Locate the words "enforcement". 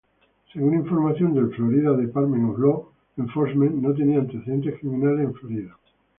3.17-3.75